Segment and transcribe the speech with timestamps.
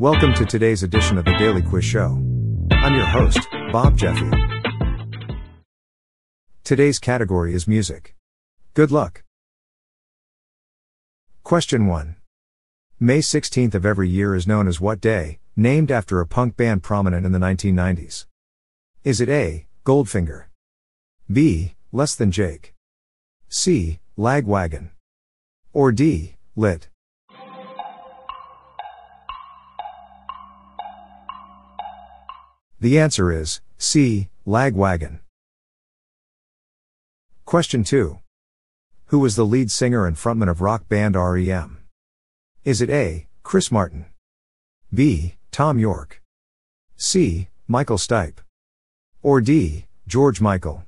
[0.00, 2.22] Welcome to today's edition of the Daily Quiz Show.
[2.70, 3.40] I'm your host,
[3.72, 4.30] Bob Jeffy.
[6.62, 8.14] Today's category is music.
[8.74, 9.24] Good luck.
[11.42, 12.14] Question 1.
[13.00, 16.84] May 16th of every year is known as what day, named after a punk band
[16.84, 18.26] prominent in the 1990s?
[19.02, 19.66] Is it A.
[19.84, 20.44] Goldfinger?
[21.28, 21.74] B.
[21.90, 22.72] Less Than Jake?
[23.48, 23.98] C.
[24.16, 24.90] Lagwagon?
[25.72, 26.36] Or D.
[26.54, 26.88] Lit?
[32.80, 34.28] The answer is C.
[34.46, 35.18] Lagwagon.
[37.44, 38.20] Question 2.
[39.06, 41.78] Who was the lead singer and frontman of rock band REM?
[42.64, 43.26] Is it A.
[43.42, 44.06] Chris Martin?
[44.94, 45.34] B.
[45.50, 46.22] Thom Yorke?
[46.96, 47.48] C.
[47.66, 48.38] Michael Stipe?
[49.22, 49.86] Or D.
[50.06, 50.84] George Michael?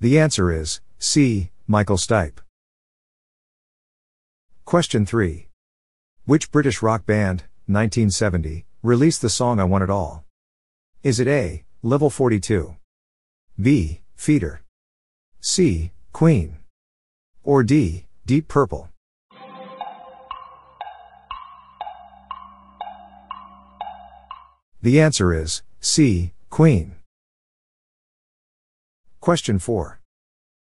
[0.00, 1.50] The answer is C.
[1.66, 2.38] Michael Stipe.
[4.64, 5.49] Question 3.
[6.30, 10.24] Which British rock band, 1970, released the song I Want It All?
[11.02, 11.64] Is it A.
[11.82, 12.76] Level 42?
[13.60, 14.02] B.
[14.14, 14.62] Feeder?
[15.40, 15.90] C.
[16.12, 16.58] Queen?
[17.42, 18.06] Or D.
[18.26, 18.90] Deep Purple?
[24.80, 26.32] The answer is C.
[26.48, 26.94] Queen.
[29.20, 30.00] Question 4.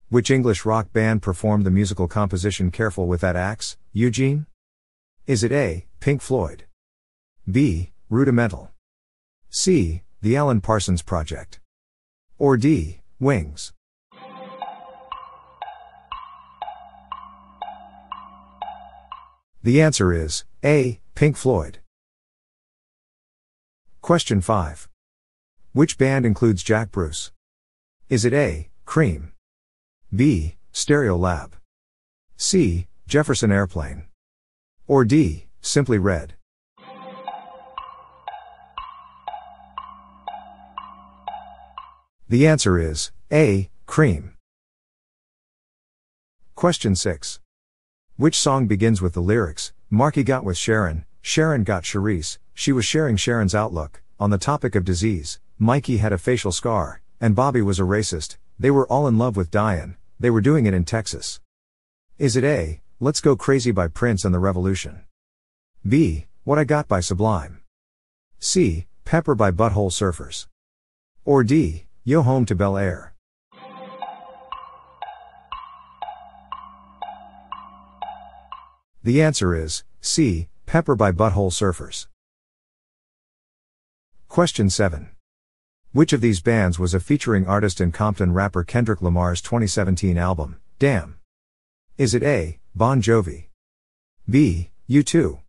[0.09, 4.47] Which English rock band performed the musical composition Careful with That Axe, Eugene?
[5.25, 5.87] Is it A.
[6.01, 6.65] Pink Floyd?
[7.49, 7.93] B.
[8.11, 8.73] Rudimental?
[9.51, 10.03] C.
[10.21, 11.61] The Alan Parsons Project?
[12.39, 13.03] Or D.
[13.21, 13.73] Wings?
[19.63, 21.01] The answer is A.
[21.15, 21.79] Pink Floyd.
[24.01, 24.89] Question 5.
[25.73, 27.31] Which band includes Jack Bruce?
[28.09, 28.71] Is it A.
[28.87, 29.31] Cream?
[30.13, 30.57] B.
[30.73, 31.53] Stereolab?
[32.37, 32.89] C.
[33.07, 34.07] Jefferson Airplane?
[34.93, 36.35] Or D, simply Red.
[42.29, 44.35] The answer is A, cream.
[46.55, 47.41] Question 6.
[48.19, 52.85] Which song begins with the lyrics, Marky got with Sharon, Sharon got Charisse, she was
[52.85, 57.63] sharing Sharon's outlook, on the topic of disease, Mikey had a facial scar, and Bobby
[57.63, 60.85] was a racist, they were all in love with Diane, they were doing it in
[60.85, 61.41] Texas.
[62.19, 65.03] Is it A, Let's Go Crazy by Prince and the Revolution.
[65.85, 66.27] B.
[66.45, 67.61] What I Got by Sublime.
[68.39, 68.87] C.
[69.05, 70.47] Pepper by Butthole Surfers.
[71.25, 71.87] Or D.
[72.05, 73.13] Yo Home to Bel Air.
[79.03, 80.47] The answer is C.
[80.67, 82.07] Pepper by Butthole Surfers.
[84.29, 85.11] Question 7.
[85.91, 90.61] Which of these bands was a featuring artist in Compton rapper Kendrick Lamar's 2017 album,
[90.79, 91.19] Damn?
[91.99, 92.61] Is it A.
[92.75, 93.49] Bon Jovi.
[94.29, 94.71] B.
[94.89, 95.41] U2.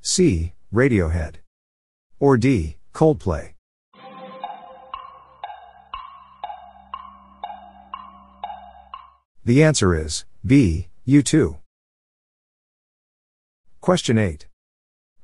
[0.00, 0.52] C.
[0.72, 1.36] Radiohead.
[2.20, 2.76] Or D.
[2.92, 3.54] Coldplay.
[9.44, 10.86] The answer is B.
[11.08, 11.58] U2.
[13.80, 14.46] Question 8.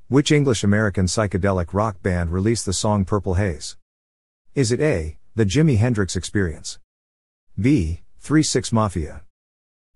[0.08, 3.76] Which English American psychedelic rock band released the song Purple Haze?
[4.56, 5.16] Is it A.
[5.36, 6.80] The Jimi Hendrix Experience?
[7.58, 8.00] B.
[8.18, 9.22] 3 6 Mafia?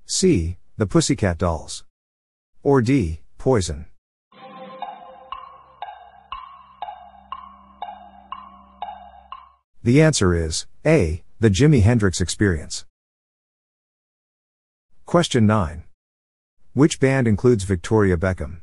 [0.06, 0.58] C.
[0.76, 1.84] The Pussycat Dolls.
[2.64, 3.20] Or D.
[3.38, 3.86] Poison.
[9.84, 11.22] The answer is A.
[11.38, 12.86] The Jimi Hendrix Experience.
[15.06, 15.84] Question 9.
[16.72, 18.62] Which band includes Victoria Beckham?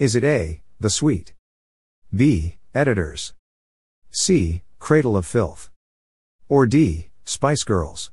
[0.00, 0.62] Is it A.
[0.80, 1.34] The Sweet?
[2.12, 2.56] B.
[2.74, 3.34] Editors?
[4.10, 4.62] C.
[4.80, 5.70] Cradle of Filth?
[6.48, 7.10] Or D.
[7.24, 8.10] Spice Girls?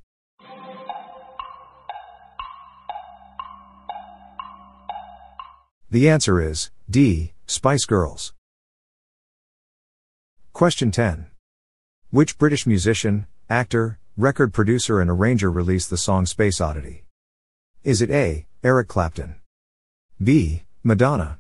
[5.90, 7.32] The answer is D.
[7.46, 8.34] Spice Girls.
[10.52, 11.28] Question 10.
[12.10, 17.06] Which British musician, actor, record producer, and arranger released the song Space Oddity?
[17.86, 18.48] Is it A.
[18.66, 19.36] Eric Clapton?
[20.22, 20.64] B.
[20.84, 21.40] Madonna?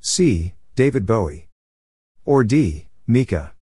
[0.00, 0.52] C.
[0.74, 1.48] David Bowie?
[2.26, 2.88] Or D.
[3.06, 3.54] Mika?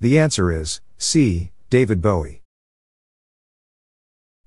[0.00, 1.52] The answer is C.
[1.70, 2.42] David Bowie.